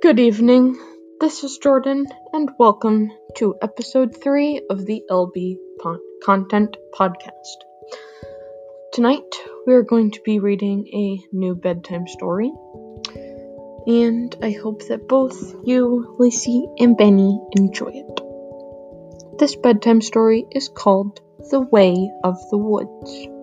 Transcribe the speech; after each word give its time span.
Good 0.00 0.20
evening. 0.20 0.78
This 1.20 1.42
is 1.42 1.58
Jordan, 1.58 2.06
and 2.32 2.50
welcome 2.56 3.10
to 3.38 3.56
episode 3.60 4.14
3 4.22 4.62
of 4.70 4.86
the 4.86 5.02
LB 5.10 5.56
Pon- 5.80 6.00
Content 6.22 6.76
Podcast. 6.94 7.58
Tonight, 8.92 9.34
we 9.66 9.74
are 9.74 9.82
going 9.82 10.12
to 10.12 10.20
be 10.24 10.38
reading 10.38 10.86
a 10.94 11.18
new 11.34 11.56
bedtime 11.56 12.06
story, 12.06 12.52
and 13.88 14.36
I 14.40 14.52
hope 14.52 14.86
that 14.86 15.08
both 15.08 15.54
you, 15.64 16.14
Lacey, 16.18 16.68
and 16.78 16.96
Benny 16.96 17.40
enjoy 17.56 17.90
it. 17.94 19.38
This 19.38 19.56
bedtime 19.56 20.00
story 20.00 20.46
is 20.52 20.68
called 20.68 21.20
The 21.50 21.60
Way 21.60 22.12
of 22.22 22.36
the 22.50 22.58
Woods. 22.58 23.37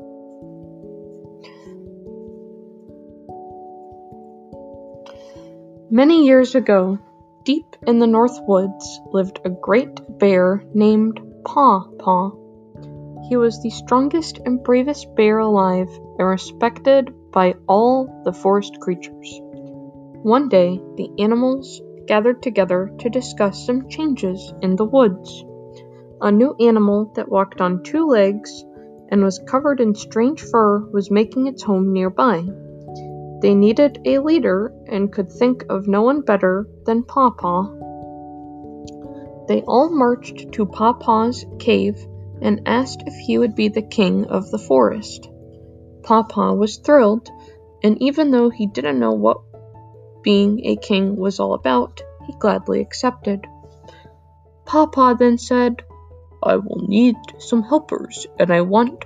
Many 5.91 6.25
years 6.25 6.55
ago, 6.55 6.97
deep 7.43 7.75
in 7.85 7.99
the 7.99 8.07
North 8.07 8.39
Woods 8.47 9.01
lived 9.11 9.39
a 9.45 9.51
great 9.51 10.01
bear 10.17 10.63
named 10.73 11.21
Paw 11.45 11.87
Paw. 11.99 12.31
He 13.29 13.37
was 13.37 13.61
the 13.61 13.69
strongest 13.69 14.39
and 14.45 14.63
bravest 14.63 15.15
bear 15.15 15.37
alive 15.37 15.89
and 16.17 16.27
respected 16.27 17.13
by 17.31 17.53
all 17.67 18.23
the 18.25 18.33
forest 18.33 18.79
creatures. 18.79 19.39
One 20.23 20.49
day, 20.49 20.81
the 20.97 21.11
animals 21.19 21.83
gathered 22.07 22.41
together 22.41 22.91
to 22.99 23.09
discuss 23.11 23.63
some 23.63 23.87
changes 23.87 24.55
in 24.63 24.75
the 24.77 24.85
woods. 24.85 25.45
A 26.19 26.31
new 26.31 26.55
animal 26.59 27.11
that 27.13 27.29
walked 27.29 27.61
on 27.61 27.83
two 27.83 28.07
legs 28.07 28.65
and 29.09 29.23
was 29.23 29.37
covered 29.45 29.79
in 29.79 29.93
strange 29.93 30.41
fur 30.41 30.79
was 30.91 31.11
making 31.11 31.45
its 31.45 31.61
home 31.61 31.93
nearby. 31.93 32.43
They 33.45 33.53
needed 33.53 34.01
a 34.05 34.17
leader 34.17 34.73
and 34.87 35.13
could 35.13 35.31
think 35.31 35.65
of 35.69 35.87
no 35.87 36.01
one 36.01 36.21
better 36.21 36.67
than 36.87 37.03
Paw. 37.03 37.29
They 39.47 39.61
all 39.61 39.91
marched 39.91 40.51
to 40.53 40.65
Paw 40.65 40.93
Paw's 40.93 41.45
cave 41.59 42.03
and 42.41 42.63
asked 42.65 43.03
if 43.05 43.13
he 43.13 43.37
would 43.37 43.53
be 43.53 43.67
the 43.67 43.83
king 43.83 44.25
of 44.25 44.49
the 44.49 44.57
forest. 44.57 45.29
Paw 46.01 46.53
was 46.53 46.77
thrilled, 46.77 47.29
and 47.83 48.01
even 48.01 48.31
though 48.31 48.49
he 48.49 48.65
didn't 48.65 48.97
know 48.97 49.13
what 49.13 49.41
being 50.23 50.65
a 50.65 50.75
king 50.75 51.15
was 51.15 51.39
all 51.39 51.53
about, 51.53 52.01
he 52.25 52.33
gladly 52.39 52.81
accepted. 52.81 53.45
Paw 54.65 55.13
then 55.13 55.37
said, 55.37 55.83
I 56.41 56.55
will 56.55 56.87
need 56.87 57.17
some 57.37 57.61
helpers, 57.61 58.25
and 58.39 58.49
I 58.49 58.61
want 58.61 59.05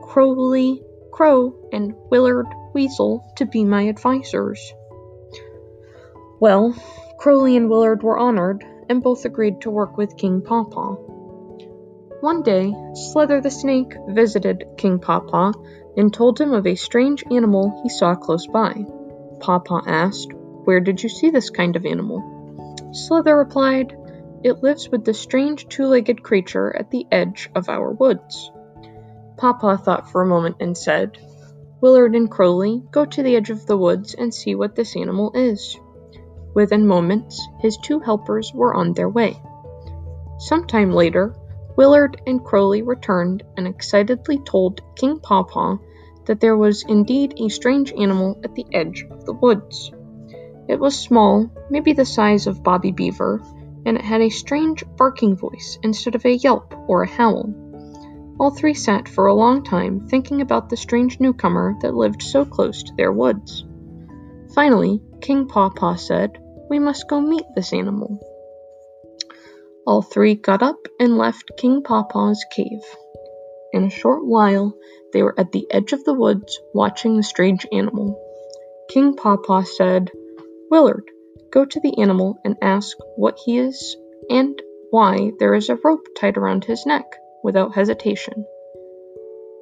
Crowley 0.00 0.82
Crow 1.14 1.54
and 1.72 1.94
Willard 2.10 2.48
Weasel 2.72 3.24
to 3.36 3.46
be 3.46 3.62
my 3.62 3.82
advisors. 3.82 4.74
Well, 6.40 6.74
Crowley 7.18 7.56
and 7.56 7.70
Willard 7.70 8.02
were 8.02 8.18
honored, 8.18 8.64
and 8.88 9.00
both 9.00 9.24
agreed 9.24 9.60
to 9.60 9.70
work 9.70 9.96
with 9.96 10.16
King 10.16 10.40
Pawpaw. 10.40 10.96
One 12.20 12.42
day, 12.42 12.74
Slither 12.94 13.40
the 13.40 13.52
Snake 13.52 13.94
visited 14.08 14.66
King 14.76 14.98
Pawpaw 14.98 15.52
and 15.96 16.12
told 16.12 16.40
him 16.40 16.52
of 16.52 16.66
a 16.66 16.74
strange 16.74 17.22
animal 17.30 17.80
he 17.84 17.90
saw 17.90 18.16
close 18.16 18.48
by. 18.48 18.84
Pawpaw 19.38 19.82
asked, 19.86 20.32
Where 20.32 20.80
did 20.80 21.00
you 21.00 21.08
see 21.08 21.30
this 21.30 21.48
kind 21.48 21.76
of 21.76 21.86
animal? 21.86 22.90
Slither 22.90 23.36
replied, 23.36 23.96
It 24.42 24.64
lives 24.64 24.88
with 24.88 25.04
the 25.04 25.14
strange 25.14 25.68
two 25.68 25.86
legged 25.86 26.24
creature 26.24 26.74
at 26.74 26.90
the 26.90 27.06
edge 27.12 27.50
of 27.54 27.68
our 27.68 27.92
woods. 27.92 28.50
Pawpaw 29.36 29.76
thought 29.78 30.10
for 30.10 30.22
a 30.22 30.26
moment 30.26 30.56
and 30.60 30.76
said, 30.76 31.18
Willard 31.80 32.14
and 32.14 32.30
Crowley 32.30 32.82
go 32.90 33.04
to 33.04 33.22
the 33.22 33.36
edge 33.36 33.50
of 33.50 33.66
the 33.66 33.76
woods 33.76 34.14
and 34.14 34.32
see 34.32 34.54
what 34.54 34.74
this 34.74 34.96
animal 34.96 35.32
is. 35.34 35.78
Within 36.54 36.86
moments, 36.86 37.46
his 37.60 37.76
two 37.76 37.98
helpers 37.98 38.52
were 38.54 38.74
on 38.74 38.92
their 38.92 39.08
way. 39.08 39.40
Some 40.38 40.66
time 40.66 40.92
later, 40.92 41.34
Willard 41.76 42.20
and 42.26 42.44
Crowley 42.44 42.82
returned 42.82 43.42
and 43.56 43.66
excitedly 43.66 44.38
told 44.38 44.80
King 44.94 45.18
Pawpaw 45.18 45.78
that 46.26 46.40
there 46.40 46.56
was 46.56 46.84
indeed 46.88 47.34
a 47.36 47.48
strange 47.48 47.92
animal 47.92 48.40
at 48.44 48.54
the 48.54 48.66
edge 48.72 49.04
of 49.10 49.24
the 49.26 49.32
woods. 49.32 49.92
It 50.68 50.78
was 50.78 50.98
small, 50.98 51.50
maybe 51.70 51.92
the 51.92 52.04
size 52.04 52.46
of 52.46 52.62
Bobby 52.62 52.92
Beaver, 52.92 53.42
and 53.84 53.98
it 53.98 54.04
had 54.04 54.22
a 54.22 54.30
strange 54.30 54.84
barking 54.96 55.36
voice 55.36 55.78
instead 55.82 56.14
of 56.14 56.24
a 56.24 56.36
yelp 56.36 56.72
or 56.88 57.02
a 57.02 57.08
howl. 57.08 57.52
All 58.40 58.50
three 58.50 58.74
sat 58.74 59.08
for 59.08 59.26
a 59.26 59.34
long 59.34 59.62
time 59.62 60.08
thinking 60.08 60.40
about 60.40 60.68
the 60.68 60.76
strange 60.76 61.20
newcomer 61.20 61.76
that 61.82 61.94
lived 61.94 62.20
so 62.20 62.44
close 62.44 62.82
to 62.82 62.94
their 62.96 63.12
woods. 63.12 63.64
Finally, 64.54 65.00
King 65.20 65.46
Pawpaw 65.46 65.94
said, 65.94 66.38
We 66.68 66.80
must 66.80 67.08
go 67.08 67.20
meet 67.20 67.44
this 67.54 67.72
animal. 67.72 68.18
All 69.86 70.02
three 70.02 70.34
got 70.34 70.64
up 70.64 70.78
and 70.98 71.16
left 71.16 71.52
King 71.56 71.82
Pawpaw's 71.82 72.44
cave. 72.50 72.82
In 73.72 73.84
a 73.84 73.90
short 73.90 74.26
while, 74.26 74.74
they 75.12 75.22
were 75.22 75.38
at 75.38 75.52
the 75.52 75.66
edge 75.70 75.92
of 75.92 76.02
the 76.02 76.14
woods 76.14 76.58
watching 76.72 77.16
the 77.16 77.22
strange 77.22 77.64
animal. 77.72 78.20
King 78.88 79.14
Pawpaw 79.14 79.62
said, 79.62 80.10
Willard, 80.70 81.08
go 81.52 81.64
to 81.64 81.80
the 81.80 82.00
animal 82.00 82.36
and 82.44 82.56
ask 82.60 82.96
what 83.16 83.38
he 83.44 83.58
is 83.58 83.96
and 84.28 84.60
why 84.90 85.30
there 85.38 85.54
is 85.54 85.68
a 85.68 85.78
rope 85.84 86.06
tied 86.16 86.36
around 86.36 86.64
his 86.64 86.84
neck 86.84 87.16
without 87.44 87.74
hesitation. 87.74 88.44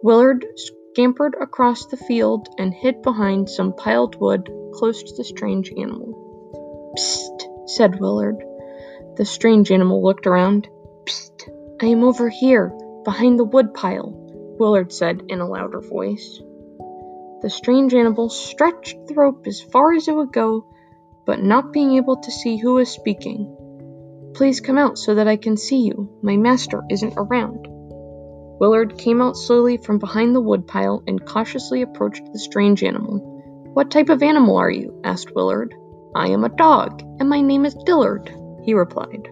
Willard 0.02 0.46
scampered 0.56 1.34
across 1.38 1.86
the 1.86 1.96
field 1.96 2.48
and 2.58 2.72
hid 2.72 3.02
behind 3.02 3.50
some 3.50 3.74
piled 3.74 4.18
wood 4.18 4.48
close 4.72 5.02
to 5.02 5.14
the 5.16 5.24
strange 5.24 5.70
animal. 5.76 6.92
Psst, 6.96 7.68
said 7.68 8.00
Willard. 8.00 8.42
The 9.16 9.24
strange 9.24 9.70
animal 9.70 10.02
looked 10.02 10.26
around. 10.26 10.68
Psst, 11.04 11.50
I 11.82 11.86
am 11.86 12.04
over 12.04 12.28
here, 12.28 12.72
behind 13.04 13.38
the 13.38 13.44
wood 13.44 13.74
pile, 13.74 14.12
Willard 14.58 14.92
said 14.92 15.24
in 15.28 15.40
a 15.40 15.48
louder 15.48 15.80
voice. 15.80 16.40
The 17.42 17.50
strange 17.50 17.92
animal 17.94 18.28
stretched 18.28 19.06
the 19.06 19.14
rope 19.14 19.46
as 19.46 19.60
far 19.60 19.92
as 19.92 20.06
it 20.06 20.14
would 20.14 20.32
go, 20.32 20.66
but 21.26 21.42
not 21.42 21.72
being 21.72 21.96
able 21.96 22.16
to 22.16 22.30
see 22.30 22.56
who 22.56 22.74
was 22.74 22.88
speaking. 22.88 23.56
Please 24.34 24.60
come 24.60 24.78
out 24.78 24.98
so 24.98 25.16
that 25.16 25.28
I 25.28 25.36
can 25.36 25.56
see 25.56 25.82
you. 25.82 26.08
My 26.22 26.36
master 26.36 26.82
isn't 26.88 27.14
around. 27.16 27.66
Willard 28.62 28.96
came 28.96 29.20
out 29.20 29.36
slowly 29.36 29.76
from 29.76 29.98
behind 29.98 30.36
the 30.36 30.40
woodpile 30.40 31.02
and 31.08 31.26
cautiously 31.26 31.82
approached 31.82 32.22
the 32.32 32.38
strange 32.38 32.84
animal. 32.84 33.18
What 33.74 33.90
type 33.90 34.08
of 34.08 34.22
animal 34.22 34.56
are 34.56 34.70
you? 34.70 35.00
asked 35.02 35.34
Willard. 35.34 35.74
I 36.14 36.28
am 36.28 36.44
a 36.44 36.48
dog, 36.48 37.02
and 37.18 37.28
my 37.28 37.40
name 37.40 37.66
is 37.66 37.74
Dillard, 37.74 38.32
he 38.62 38.72
replied. 38.72 39.28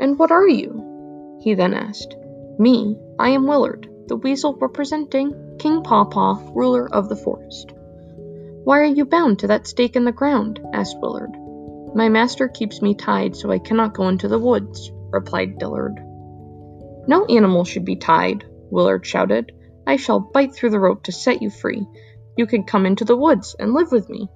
And 0.00 0.18
what 0.18 0.32
are 0.32 0.48
you? 0.48 1.38
he 1.40 1.54
then 1.54 1.72
asked. 1.72 2.16
Me, 2.58 2.98
I 3.20 3.28
am 3.28 3.46
Willard, 3.46 3.88
the 4.08 4.16
weasel 4.16 4.56
representing 4.56 5.56
King 5.60 5.84
Pawpaw, 5.84 6.50
ruler 6.52 6.92
of 6.92 7.08
the 7.08 7.14
forest. 7.14 7.74
Why 8.64 8.80
are 8.80 8.84
you 8.86 9.04
bound 9.04 9.38
to 9.38 9.46
that 9.46 9.68
stake 9.68 9.94
in 9.94 10.04
the 10.04 10.10
ground? 10.10 10.58
asked 10.72 10.98
Willard. 11.00 11.30
My 11.94 12.08
master 12.08 12.48
keeps 12.48 12.82
me 12.82 12.96
tied 12.96 13.36
so 13.36 13.52
I 13.52 13.60
cannot 13.60 13.94
go 13.94 14.08
into 14.08 14.26
the 14.26 14.40
woods, 14.40 14.90
replied 15.12 15.60
Dillard. 15.60 16.04
No 17.06 17.24
animal 17.26 17.64
should 17.64 17.84
be 17.84 17.96
tied, 17.96 18.44
Willard 18.70 19.04
shouted. 19.04 19.52
I 19.86 19.96
shall 19.96 20.20
bite 20.20 20.54
through 20.54 20.70
the 20.70 20.80
rope 20.80 21.02
to 21.04 21.12
set 21.12 21.42
you 21.42 21.50
free. 21.50 21.86
You 22.36 22.46
can 22.46 22.64
come 22.64 22.86
into 22.86 23.04
the 23.04 23.16
woods 23.16 23.54
and 23.58 23.74
live 23.74 23.92
with 23.92 24.08
me. 24.08 24.28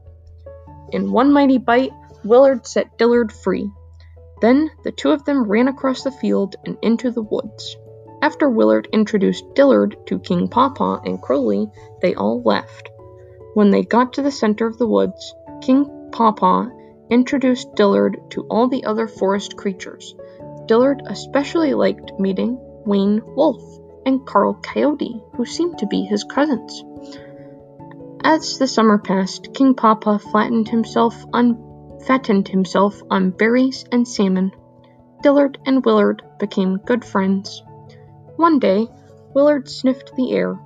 In 0.92 1.10
one 1.12 1.32
mighty 1.32 1.58
bite, 1.58 1.92
Willard 2.24 2.66
set 2.66 2.98
Dillard 2.98 3.32
free. 3.32 3.70
Then 4.40 4.70
the 4.84 4.92
two 4.92 5.10
of 5.10 5.24
them 5.24 5.50
ran 5.50 5.68
across 5.68 6.02
the 6.02 6.10
field 6.10 6.56
and 6.64 6.76
into 6.82 7.10
the 7.10 7.22
woods. 7.22 7.76
After 8.20 8.50
Willard 8.50 8.88
introduced 8.92 9.54
Dillard 9.54 9.96
to 10.06 10.18
King 10.18 10.48
Pawpaw 10.48 11.02
and 11.04 11.22
Crowley, 11.22 11.70
they 12.02 12.14
all 12.14 12.42
left. 12.42 12.90
When 13.54 13.70
they 13.70 13.82
got 13.82 14.12
to 14.14 14.22
the 14.22 14.30
center 14.30 14.66
of 14.66 14.78
the 14.78 14.88
woods, 14.88 15.34
King 15.60 16.10
Pawpaw 16.12 16.68
introduced 17.10 17.74
Dillard 17.74 18.18
to 18.30 18.42
all 18.50 18.68
the 18.68 18.84
other 18.84 19.08
forest 19.08 19.56
creatures. 19.56 20.14
Dillard 20.68 21.02
especially 21.06 21.72
liked 21.72 22.12
meeting 22.20 22.58
Wayne 22.84 23.22
Wolf 23.24 23.62
and 24.04 24.24
Carl 24.26 24.52
Coyote, 24.62 25.22
who 25.34 25.46
seemed 25.46 25.78
to 25.78 25.86
be 25.86 26.02
his 26.02 26.24
cousins. 26.24 26.84
As 28.22 28.58
the 28.58 28.66
summer 28.66 28.98
passed, 28.98 29.54
King 29.54 29.74
Papa 29.74 30.18
flattened 30.18 30.68
himself 30.68 31.24
on 31.32 31.64
fattened 32.06 32.48
himself 32.48 33.02
on 33.10 33.30
berries 33.30 33.86
and 33.90 34.06
salmon. 34.06 34.52
Dillard 35.22 35.58
and 35.64 35.84
Willard 35.84 36.22
became 36.38 36.76
good 36.76 37.02
friends. 37.02 37.62
One 38.36 38.58
day, 38.58 38.88
Willard 39.34 39.70
sniffed 39.70 40.14
the 40.16 40.32
air. 40.32 40.60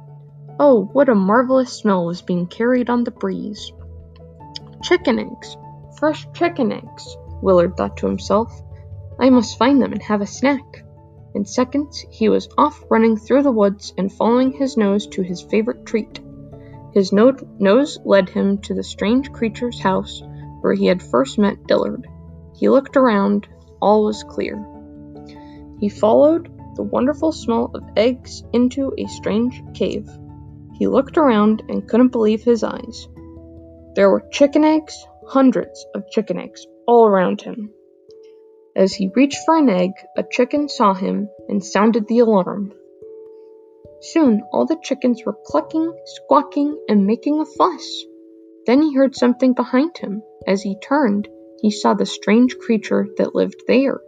Oh, 0.58 0.84
what 0.93 1.08
a 1.08 1.14
marvelous 1.14 1.72
smell 1.72 2.05
was 2.06 2.22
being 2.22 2.48
carried 2.48 2.90
on 2.90 3.05
the 3.05 3.12
breeze. 3.12 3.72
Chicken 4.82 5.20
eggs, 5.20 5.56
fresh 5.96 6.26
chicken 6.32 6.72
eggs, 6.72 7.16
Willard 7.40 7.76
thought 7.76 7.96
to 7.98 8.06
himself. 8.06 8.52
I 9.19 9.31
must 9.31 9.59
find 9.59 9.81
them 9.81 9.93
and 9.93 10.03
have 10.03 10.20
a 10.20 10.26
snack. 10.26 10.85
In 11.35 11.44
seconds, 11.44 12.05
he 12.11 12.29
was 12.29 12.49
off 12.59 12.85
running 12.91 13.17
through 13.17 13.43
the 13.43 13.53
woods 13.53 13.94
and 13.97 14.12
following 14.12 14.53
his 14.53 14.76
nose 14.76 15.06
to 15.09 15.23
his 15.23 15.41
favorite 15.41 15.87
treat. 15.87 16.20
His 16.93 17.12
no- 17.12 17.37
nose 17.59 17.99
led 18.05 18.29
him 18.29 18.59
to 18.59 18.75
the 18.75 18.82
strange 18.82 19.32
creature's 19.32 19.81
house, 19.81 20.23
where 20.61 20.75
he 20.75 20.87
had 20.87 21.03
first 21.03 21.38
met 21.38 21.67
Dillard. 21.67 22.06
He 22.55 22.69
looked 22.69 22.97
around, 22.97 23.49
all 23.81 24.05
was 24.05 24.25
clear. 24.25 24.62
He 25.81 25.88
followed 25.88 26.50
the 26.76 26.82
wonderful 26.82 27.32
smell 27.32 27.70
of 27.75 27.82
eggs 27.97 28.43
into 28.53 28.93
a 28.97 29.06
strange 29.06 29.62
cave. 29.75 30.08
He 30.75 30.87
looked 30.87 31.17
around 31.19 31.62
and 31.69 31.88
couldn't 31.88 32.12
believe 32.12 32.43
his 32.43 32.62
eyes. 32.62 33.08
There 33.94 34.11
were 34.11 34.29
chicken 34.31 34.65
eggs, 34.65 34.97
hundreds 35.26 35.85
of 35.94 36.08
chicken 36.11 36.38
eggs, 36.38 36.67
all 36.87 37.06
around 37.06 37.41
him. 37.43 37.70
As 38.74 38.94
he 38.94 39.12
reached 39.14 39.44
for 39.44 39.56
an 39.56 39.69
egg, 39.69 39.92
a 40.16 40.22
chicken 40.22 40.69
saw 40.69 40.94
him 40.94 41.28
and 41.48 41.62
sounded 41.62 42.06
the 42.06 42.20
alarm. 42.20 42.72
Soon 44.00 44.42
all 44.50 44.64
the 44.64 44.80
chickens 44.82 45.22
were 45.26 45.36
clucking, 45.44 45.92
squawking, 46.06 46.78
and 46.88 47.06
making 47.06 47.38
a 47.38 47.44
fuss. 47.44 48.04
Then 48.66 48.80
he 48.80 48.94
heard 48.94 49.14
something 49.14 49.52
behind 49.52 49.98
him. 49.98 50.22
As 50.46 50.62
he 50.62 50.78
turned, 50.80 51.28
he 51.60 51.70
saw 51.70 51.94
the 51.94 52.06
strange 52.06 52.58
creature 52.58 53.06
that 53.19 53.34
lived 53.34 53.62
there, 53.69 54.00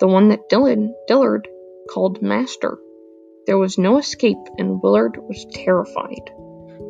the 0.00 0.08
one 0.08 0.30
that 0.30 0.48
Dillard, 0.48 0.88
Dillard 1.06 1.46
called 1.90 2.22
Master. 2.22 2.78
There 3.46 3.58
was 3.58 3.78
no 3.78 3.98
escape, 3.98 4.48
and 4.58 4.82
Willard 4.82 5.18
was 5.28 5.46
terrified. 5.52 6.30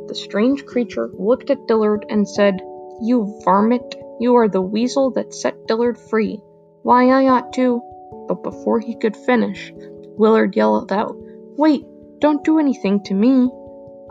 The 0.07 0.15
strange 0.15 0.65
creature 0.65 1.11
looked 1.13 1.51
at 1.51 1.67
Dillard 1.67 2.07
and 2.09 2.29
said, 2.29 2.61
You 3.03 3.41
varmint, 3.45 3.97
you 4.21 4.37
are 4.37 4.49
the 4.49 4.63
weasel 4.63 5.11
that 5.13 5.35
set 5.35 5.67
Dillard 5.67 5.99
free. 5.99 6.41
Why, 6.83 7.09
I 7.09 7.29
ought 7.29 7.53
to. 7.55 7.83
But 8.29 8.43
before 8.43 8.81
he 8.81 8.97
could 8.97 9.17
finish, 9.17 9.73
Willard 10.17 10.57
yelled 10.57 10.93
out, 10.93 11.17
Wait, 11.57 11.85
don't 12.21 12.45
do 12.45 12.59
anything 12.59 13.03
to 13.05 13.15
me. 13.15 13.51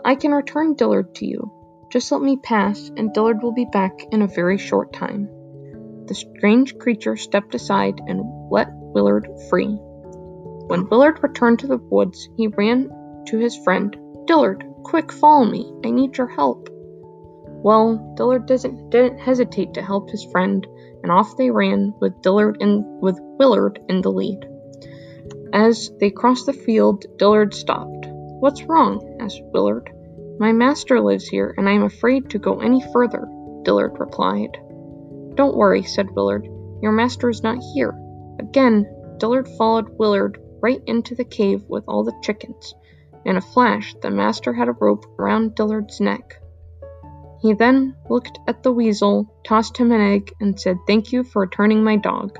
I 0.04 0.14
can 0.14 0.32
return 0.32 0.74
Dillard 0.74 1.14
to 1.16 1.26
you. 1.26 1.52
Just 1.90 2.12
let 2.12 2.22
me 2.22 2.36
pass, 2.36 2.90
and 2.96 3.12
Dillard 3.12 3.42
will 3.42 3.52
be 3.52 3.66
back 3.72 4.04
in 4.12 4.22
a 4.22 4.28
very 4.28 4.58
short 4.58 4.92
time. 4.92 5.28
The 6.06 6.14
strange 6.14 6.78
creature 6.78 7.16
stepped 7.16 7.54
aside 7.54 8.00
and 8.06 8.22
let 8.50 8.68
Willard 8.72 9.28
free. 9.48 9.76
When 10.66 10.88
Willard 10.88 11.20
returned 11.22 11.58
to 11.60 11.66
the 11.66 11.78
woods, 11.78 12.28
he 12.36 12.46
ran 12.46 12.90
to 13.26 13.38
his 13.38 13.56
friend. 13.56 13.96
Dillard, 14.26 14.64
quick, 14.84 15.12
follow 15.12 15.44
me. 15.44 15.72
I 15.84 15.90
need 15.90 16.16
your 16.16 16.28
help. 16.28 16.68
Well, 17.62 18.14
Dillard 18.16 18.46
didn't, 18.46 18.90
didn't 18.90 19.18
hesitate 19.18 19.74
to 19.74 19.82
help 19.82 20.10
his 20.10 20.24
friend, 20.24 20.66
and 21.02 21.12
off 21.12 21.36
they 21.36 21.50
ran 21.50 21.94
with 22.00 22.22
Dillard 22.22 22.56
in, 22.60 23.00
with 23.00 23.18
Willard 23.38 23.78
in 23.88 24.00
the 24.00 24.10
lead. 24.10 24.46
As 25.52 25.90
they 26.00 26.10
crossed 26.10 26.46
the 26.46 26.52
field, 26.52 27.04
Dillard 27.18 27.52
stopped. 27.52 28.06
What's 28.40 28.64
wrong? 28.64 29.18
asked 29.20 29.42
Willard. 29.52 29.90
My 30.38 30.52
master 30.52 31.00
lives 31.00 31.28
here, 31.28 31.54
and 31.58 31.68
I 31.68 31.72
am 31.72 31.82
afraid 31.82 32.30
to 32.30 32.38
go 32.38 32.60
any 32.60 32.80
further, 32.92 33.28
Dillard 33.62 33.98
replied. 34.00 34.56
Don't 35.34 35.56
worry, 35.56 35.82
said 35.82 36.10
Willard. 36.12 36.48
Your 36.80 36.92
master 36.92 37.28
is 37.28 37.42
not 37.42 37.58
here. 37.74 37.94
Again, 38.38 38.86
Dillard 39.18 39.48
followed 39.58 39.98
Willard 39.98 40.38
right 40.62 40.82
into 40.86 41.14
the 41.14 41.24
cave 41.24 41.62
with 41.68 41.84
all 41.86 42.04
the 42.04 42.18
chickens. 42.22 42.74
In 43.26 43.36
a 43.36 43.42
flash, 43.42 43.94
the 44.00 44.10
master 44.10 44.54
had 44.54 44.68
a 44.68 44.72
rope 44.72 45.04
around 45.18 45.54
Dillard's 45.54 46.00
neck. 46.00 46.39
He 47.40 47.54
then 47.54 47.96
looked 48.08 48.38
at 48.46 48.62
the 48.62 48.72
weasel, 48.72 49.26
tossed 49.44 49.76
him 49.76 49.92
an 49.92 50.00
egg, 50.00 50.32
and 50.40 50.60
said, 50.60 50.78
Thank 50.86 51.12
you 51.12 51.24
for 51.24 51.40
returning 51.40 51.82
my 51.82 51.96
dog. 51.96 52.38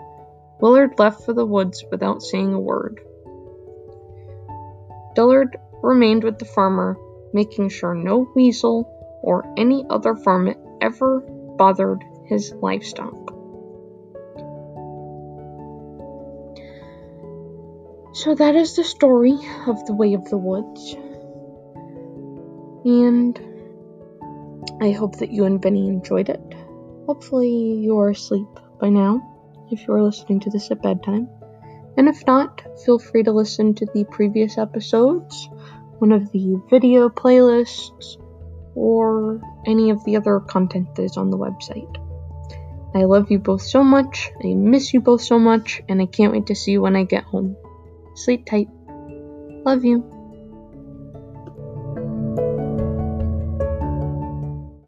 Willard 0.60 0.98
left 0.98 1.24
for 1.24 1.32
the 1.32 1.46
woods 1.46 1.82
without 1.90 2.22
saying 2.22 2.52
a 2.52 2.60
word. 2.60 3.00
Dillard 5.14 5.56
remained 5.82 6.22
with 6.22 6.38
the 6.38 6.44
farmer, 6.44 6.98
making 7.32 7.70
sure 7.70 7.94
no 7.94 8.30
weasel 8.34 8.88
or 9.22 9.52
any 9.56 9.84
other 9.88 10.12
varmint 10.12 10.58
ever 10.82 11.20
bothered 11.56 12.04
his 12.26 12.52
livestock. 12.52 13.14
So 18.12 18.34
that 18.34 18.54
is 18.54 18.76
the 18.76 18.84
story 18.84 19.38
of 19.66 19.86
The 19.86 19.94
Way 19.94 20.14
of 20.14 20.28
the 20.28 20.36
Woods. 20.36 20.94
And 22.84 23.49
I 24.80 24.92
hope 24.92 25.16
that 25.16 25.30
you 25.30 25.44
and 25.44 25.60
Benny 25.60 25.88
enjoyed 25.88 26.28
it. 26.30 26.40
Hopefully, 27.06 27.50
you 27.50 27.98
are 27.98 28.10
asleep 28.10 28.48
by 28.80 28.88
now 28.88 29.20
if 29.70 29.86
you 29.86 29.94
are 29.94 30.02
listening 30.02 30.40
to 30.40 30.50
this 30.50 30.70
at 30.70 30.82
bedtime. 30.82 31.28
And 31.96 32.08
if 32.08 32.26
not, 32.26 32.62
feel 32.84 32.98
free 32.98 33.22
to 33.24 33.32
listen 33.32 33.74
to 33.74 33.86
the 33.92 34.04
previous 34.04 34.56
episodes, 34.56 35.48
one 35.98 36.12
of 36.12 36.32
the 36.32 36.60
video 36.70 37.08
playlists, 37.08 38.16
or 38.74 39.40
any 39.66 39.90
of 39.90 40.02
the 40.04 40.16
other 40.16 40.40
content 40.40 40.94
that 40.94 41.02
is 41.02 41.16
on 41.16 41.30
the 41.30 41.36
website. 41.36 41.96
I 42.94 43.04
love 43.04 43.30
you 43.30 43.38
both 43.38 43.62
so 43.62 43.84
much, 43.84 44.30
I 44.42 44.54
miss 44.54 44.94
you 44.94 45.00
both 45.00 45.20
so 45.20 45.38
much, 45.38 45.82
and 45.88 46.00
I 46.00 46.06
can't 46.06 46.32
wait 46.32 46.46
to 46.46 46.54
see 46.54 46.72
you 46.72 46.82
when 46.82 46.96
I 46.96 47.04
get 47.04 47.24
home. 47.24 47.56
Sleep 48.14 48.46
tight. 48.46 48.68
Love 49.64 49.84
you. 49.84 50.19